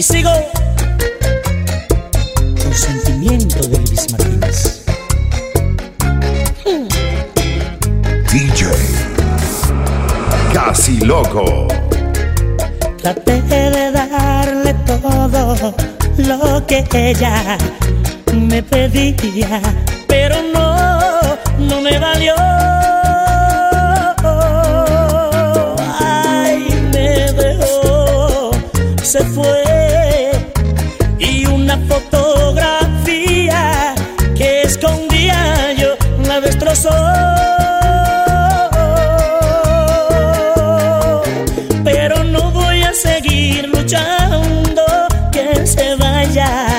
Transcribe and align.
Y 0.00 0.02
sigo 0.02 0.30
con 2.62 2.72
sentimiento 2.72 3.58
de 3.68 3.76
Elvis 3.76 4.10
Martínez. 4.12 4.82
DJ 8.32 8.70
Casi 10.54 11.00
Loco. 11.00 11.68
Traté 13.02 13.42
de 13.42 13.92
darle 13.92 14.72
todo 14.86 15.74
lo 16.16 16.66
que 16.66 16.82
ella 16.94 17.58
me 18.32 18.62
pedía, 18.62 19.60
pero 20.08 20.36
no, 20.54 20.98
no 21.58 21.82
me 21.82 21.98
valió. 21.98 22.69
ya. 46.40 46.69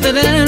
te 0.00 0.12
ven 0.12 0.39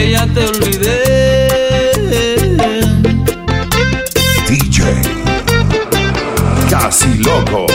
que 0.00 0.10
ya 0.12 0.26
te 0.26 0.46
olvidé. 0.46 1.46
DJ 4.48 5.02
Casi 6.70 7.18
Loco. 7.18 7.69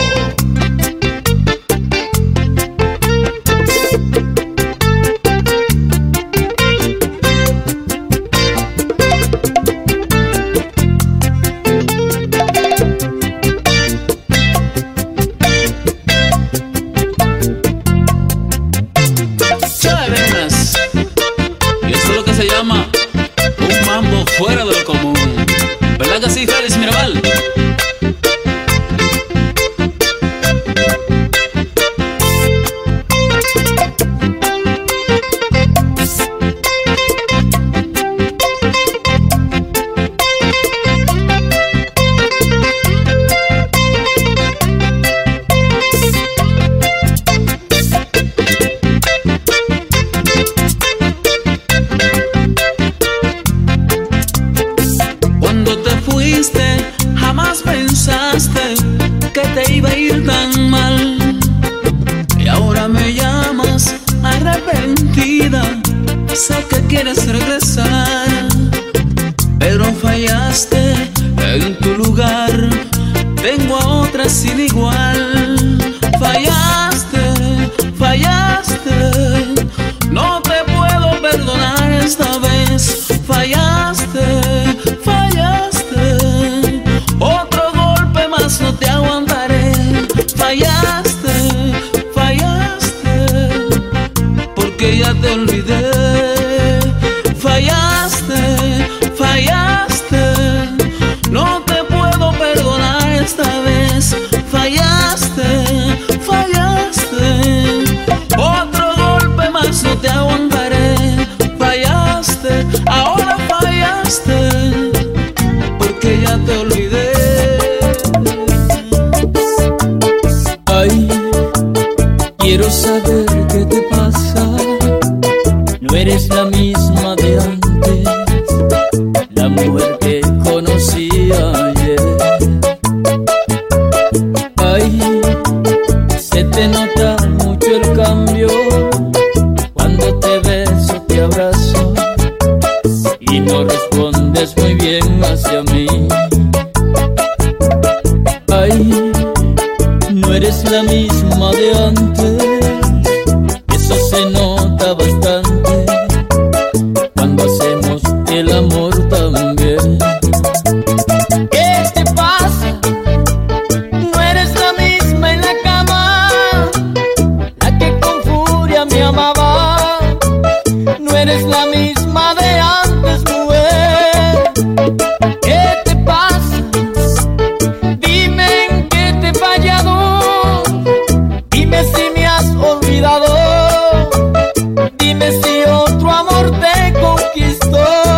otro 185.65 186.11
amor 186.11 186.51
te 186.59 186.93
conquistó. 186.99 188.14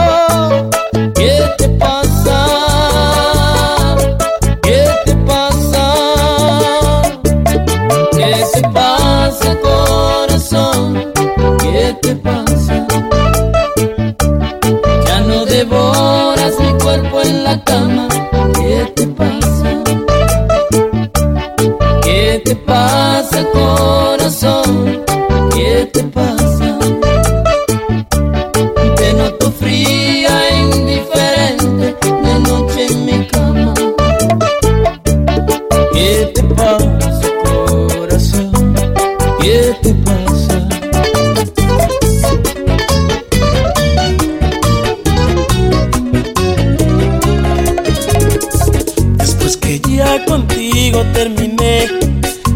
contigo 50.25 51.03
terminé, 51.13 51.87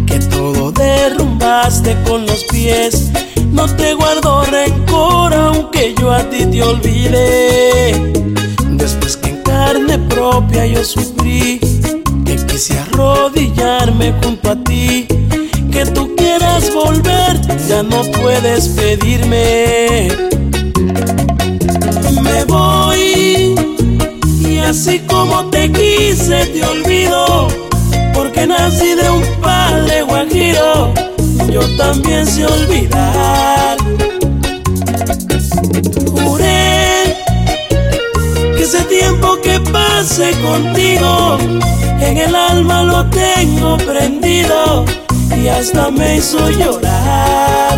que 0.06 0.20
todo 0.20 0.72
derrumbaste 0.72 1.96
con 2.08 2.26
los 2.26 2.44
pies. 2.46 3.12
No 3.52 3.66
te 3.68 3.94
guardo 3.94 4.44
rencor 4.46 5.34
aunque 5.34 5.94
yo 6.00 6.12
a 6.12 6.24
ti 6.30 6.46
te 6.46 6.64
olvidé. 6.64 8.14
Después 8.72 9.18
que 9.18 9.30
en 9.30 9.42
carne 9.44 10.00
propia 10.00 10.66
yo 10.66 10.84
sufrí, 10.84 11.60
que 12.26 12.36
quise 12.48 12.80
arrodillarme 12.80 14.14
junto 14.24 14.52
a 14.52 14.56
ti. 14.56 15.08
Que 15.72 15.86
tú 15.86 16.16
quieras 16.16 16.74
volver, 16.74 17.40
ya 17.68 17.84
no 17.84 18.02
puedes 18.22 18.70
pedirme. 18.70 20.10
Me 22.22 22.44
voy 22.46 23.56
y 24.48 24.58
así 24.58 25.00
como 25.00 25.51
ti 25.98 26.16
se 26.16 26.46
te 26.48 26.64
olvidó, 26.64 27.48
porque 28.14 28.48
nací 28.48 28.96
de 28.96 29.10
un 29.10 29.24
padre 29.42 30.04
guajiro, 30.04 30.94
yo 31.50 31.62
también 31.78 32.26
sé 32.26 32.46
olvidar. 32.46 33.78
Juré 36.24 37.16
que 38.56 38.64
ese 38.64 38.82
tiempo 38.84 39.38
que 39.44 39.60
pase 39.60 40.32
contigo, 40.42 41.38
en 42.00 42.18
el 42.18 42.36
alma 42.36 42.84
lo 42.84 43.06
tengo 43.10 43.78
prendido 43.78 44.86
y 45.42 45.48
hasta 45.48 45.92
me 45.92 46.18
hizo 46.18 46.50
llorar. 46.52 47.78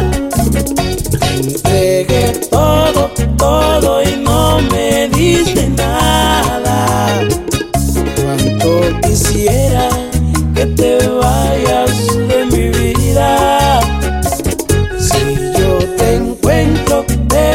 Entregué 1.37 2.33
todo, 2.51 3.11
todo 3.37 4.03
y 4.03 4.17
no 4.17 4.59
me 4.71 5.09
diste 5.09 5.72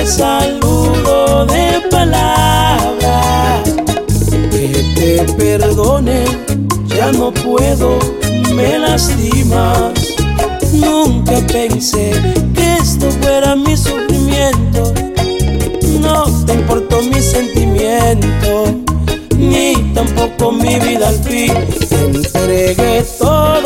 saludo 0.09 1.45
de 1.47 1.83
palabra. 1.91 3.63
Que 4.51 4.69
te 4.97 5.33
perdone, 5.35 6.25
ya 6.87 7.13
no 7.13 7.33
puedo, 7.33 7.99
me 8.55 8.79
lastimas. 8.79 9.93
Nunca 10.73 11.41
pensé 11.47 12.13
que 12.55 12.75
esto 12.77 13.11
fuera 13.21 13.55
mi 13.55 13.77
sufrimiento. 13.77 14.93
No 16.01 16.25
te 16.47 16.55
importó 16.55 17.03
mi 17.03 17.21
sentimiento, 17.21 18.65
ni 19.37 19.75
tampoco 19.95 20.53
mi 20.53 20.79
vida 20.81 21.09
al 21.09 21.19
fin. 21.23 21.53
Te 21.89 22.05
entregué 22.05 23.05
todo 23.19 23.58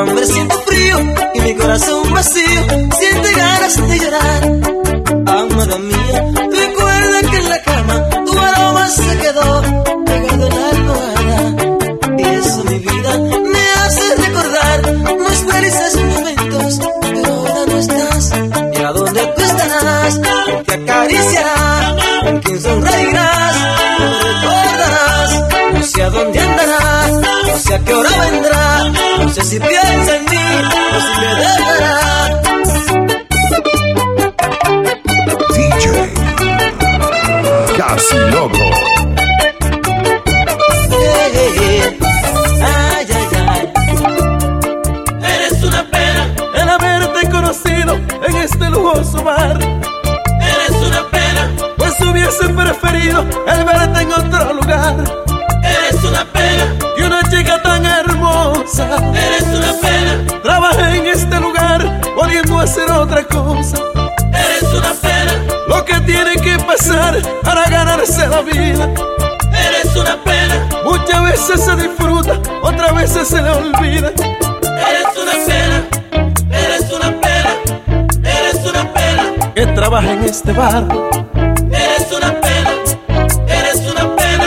hambre, 0.00 0.26
siento 0.26 0.58
frío 0.66 0.98
y 1.34 1.40
mi 1.40 1.54
corazón 1.54 2.12
vacío 2.12 2.60
siente 2.98 3.32
ganas 3.32 3.88
de 3.88 3.98
llorar. 3.98 4.42
Amada 5.26 5.78
mía, 5.78 6.01
si 29.52 29.60
piensa 29.60 30.16
en 30.16 30.24
mí 30.30 30.46
o 30.94 31.00
si 31.04 31.20
me 31.20 31.34
dejará. 31.34 32.40
DJ. 35.52 35.84
Casi 37.76 38.16
loco. 38.30 38.56
Yeah. 40.88 41.86
Ay, 42.62 43.06
ay, 43.18 43.26
ay. 43.46 43.64
Eres 45.22 45.62
una 45.64 45.82
pena, 45.90 46.34
El 46.54 46.68
haberte 46.70 47.28
conocido 47.30 47.96
en 48.26 48.36
este 48.36 48.70
lujoso 48.70 49.22
bar, 49.22 49.58
eres 50.40 50.76
una 50.88 51.02
pena, 51.10 51.50
pues 51.76 52.00
hubiese 52.00 52.48
preferido 52.48 53.20
el 53.20 53.64
verte 53.66 54.00
en 54.00 54.12
otro 54.14 54.54
lugar. 54.54 54.96
eres 55.62 56.02
una 56.04 56.24
pena, 56.32 56.74
eres 58.78 59.42
una 59.42 59.72
pena, 59.80 60.40
trabaja 60.42 60.94
en 60.96 61.06
este 61.06 61.38
lugar, 61.40 62.00
poniendo 62.16 62.58
a 62.58 62.62
hacer 62.62 62.90
otra 62.90 63.22
cosa. 63.24 63.76
eres 64.32 64.62
una 64.62 64.92
pena, 64.94 65.32
Lo 65.68 65.84
que 65.84 66.00
tiene 66.00 66.36
que 66.36 66.58
pasar 66.64 67.20
para 67.42 67.64
ganarse 67.68 68.26
la 68.28 68.40
vida. 68.42 68.88
eres 69.52 69.94
una 69.94 70.16
pena, 70.24 70.68
Muchas 70.84 71.22
veces 71.24 71.64
se 71.64 71.76
disfruta, 71.76 72.40
otras 72.62 72.94
veces 72.94 73.28
se 73.28 73.42
le 73.42 73.50
olvida. 73.50 74.10
eres 74.10 75.06
una 75.20 75.32
pena, 75.46 75.84
eres 76.50 76.90
una 76.92 77.20
pena, 77.20 77.50
eres 78.24 78.64
una 78.64 78.92
pena, 78.94 79.52
Que 79.54 79.66
trabaja 79.66 80.12
en 80.12 80.24
este 80.24 80.52
bar, 80.52 80.84
eres 81.70 82.10
una 82.10 82.32
pena, 82.40 82.70
eres 83.48 83.80
una 83.90 84.16
pena, 84.16 84.44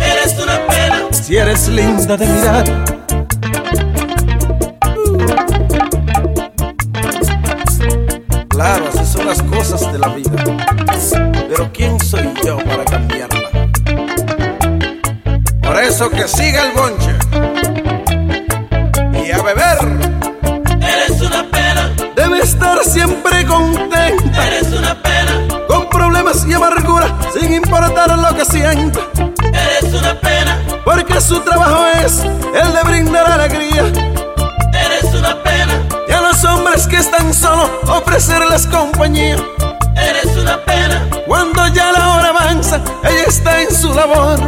eres 0.00 0.38
una 0.38 0.66
pena. 0.68 0.96
si 1.10 1.36
eres 1.36 1.68
linda 1.68 2.16
de 2.16 2.26
mirar. 2.26 2.64
Cosas 9.60 9.92
de 9.92 9.98
la 9.98 10.08
vida. 10.08 10.30
Pero 11.48 11.70
¿quién 11.72 12.00
soy 12.00 12.32
yo 12.44 12.56
para 12.58 12.82
cambiarla? 12.84 13.50
Por 15.62 15.78
eso 15.82 16.08
que 16.08 16.26
siga 16.28 16.62
el 16.64 16.72
bonche. 16.72 17.12
Y 19.22 19.30
a 19.30 19.42
beber. 19.42 19.78
Eres 20.80 21.20
una 21.20 21.42
pena, 21.50 21.92
Debe 22.16 22.38
estar 22.40 22.78
siempre 22.84 23.44
contenta. 23.46 24.46
eres 24.46 24.68
una 24.72 24.94
pena, 25.02 25.64
Con 25.68 25.88
problemas 25.90 26.46
y 26.48 26.54
amargura, 26.54 27.14
sin 27.38 27.52
importar 27.52 28.18
lo 28.18 28.34
que 28.34 28.44
sienta. 28.46 29.00
eres 29.52 29.92
una 29.92 30.14
pena, 30.20 30.58
Porque 30.86 31.20
su 31.20 31.38
trabajo 31.40 31.84
es 32.02 32.20
el 32.22 32.72
de 32.72 32.82
brindar 32.84 33.30
alegría. 33.30 33.79
Solos 38.00 38.02
ofrecerles 38.02 38.66
compañía. 38.66 39.36
eres 39.96 40.36
una 40.36 40.56
pena, 40.64 41.08
Cuando 41.26 41.66
ya 41.68 41.92
la 41.92 42.14
hora 42.14 42.28
avanza, 42.28 42.80
ella 43.04 43.24
está 43.26 43.62
en 43.62 43.74
su 43.74 43.92
labor. 43.94 44.38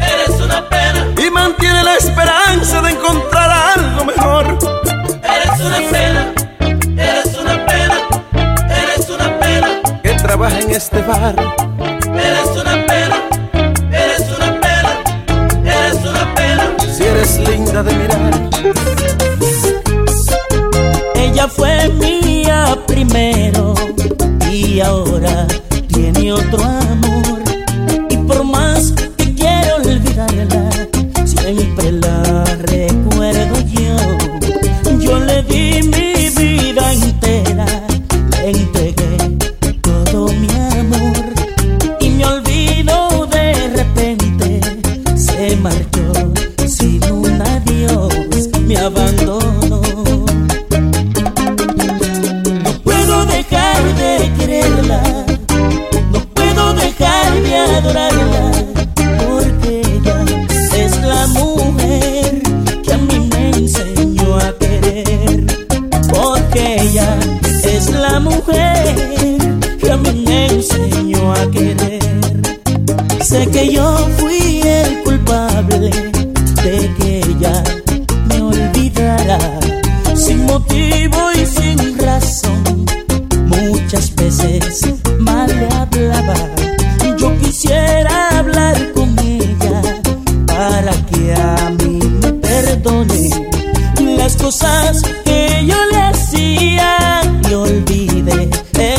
Eres 0.00 0.40
una 0.40 0.68
pena, 0.68 1.06
y 1.16 1.30
mantiene 1.30 1.82
la 1.84 1.96
esperanza 1.96 2.82
de 2.82 2.90
encontrar 2.90 3.50
algo 3.76 4.04
mejor. 4.04 4.58
eres 5.22 5.60
una 5.60 5.78
pena, 5.90 6.32
eres 6.96 7.38
una 7.38 7.66
pena, 7.66 7.94
eres 8.68 9.08
una 9.08 9.38
pena, 9.38 9.68
Que 10.02 10.14
trabaja 10.14 10.58
en 10.58 10.70
este 10.70 11.02
bar, 11.02 11.34
y 24.50 24.80
ahora 24.80 25.46
tiene 25.88 26.32
otro 26.32 26.64
amor. 26.64 26.91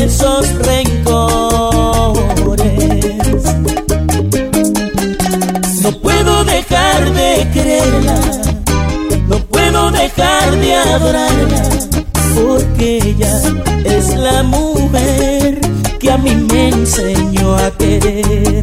Esos 0.04 0.54
rencores. 0.56 1.14
No 5.82 5.90
puedo 6.00 6.44
dejar 6.44 7.12
de 7.12 7.48
quererla, 7.52 8.20
no 9.28 9.38
puedo 9.46 9.90
dejar 9.90 10.56
de 10.56 10.74
adorarla, 10.74 11.62
porque 12.34 12.98
ella 12.98 13.40
es 13.84 14.14
la 14.16 14.42
mujer 14.42 15.60
que 15.98 16.10
a 16.10 16.18
mí 16.18 16.34
me 16.34 16.68
enseñó 16.68 17.56
a 17.56 17.70
querer, 17.70 18.53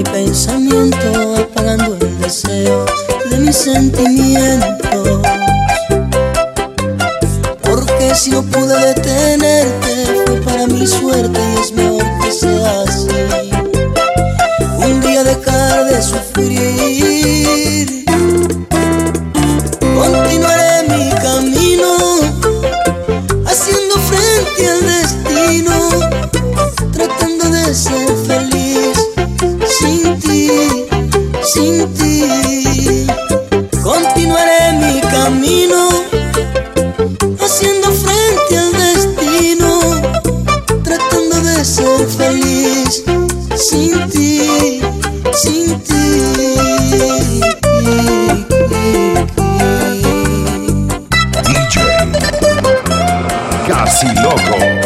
mi 0.00 0.04
pensamiento, 0.04 1.36
apagando 1.36 1.94
el 2.00 2.20
deseo 2.20 2.86
de 3.28 3.38
mis 3.38 3.56
sentimientos. 3.56 5.20
Porque 7.62 8.14
si 8.14 8.30
no 8.30 8.42
pude 8.42 8.94
detenerte, 8.94 10.22
fue 10.24 10.36
para 10.40 10.66
mi 10.66 10.86
suerte 10.86 11.38
y 11.38 11.60
es 11.60 11.72
mejor 11.72 12.04
que 12.22 12.32
sea 12.32 12.82
así. 12.82 13.08
Un 14.78 15.00
día 15.02 15.22
dejar 15.22 15.84
de 15.84 16.02
sufrir. 16.02 16.69
Casi 54.00 54.14
Loco. 54.22 54.80